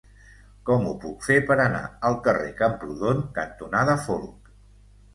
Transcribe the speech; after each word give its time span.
Com 0.69 0.87
ho 0.91 0.93
puc 1.03 1.27
fer 1.27 1.37
per 1.51 1.59
anar 1.67 1.83
al 2.11 2.19
carrer 2.31 2.51
Camprodon 2.65 3.25
cantonada 3.39 4.01
Folc? 4.11 4.55